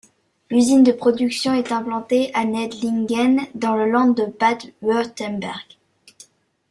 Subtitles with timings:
[0.49, 5.77] L'usine de production est implantée à Neidlingen dans le land de Bade-Wurtemberg.